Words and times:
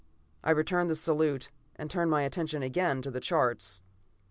I 0.43 0.49
returned 0.49 0.89
the 0.89 0.95
salute 0.95 1.51
and 1.75 1.87
turned 1.87 2.09
my 2.09 2.23
attention 2.23 2.63
again 2.63 3.03
to 3.03 3.11
the 3.11 3.19
charts. 3.19 3.81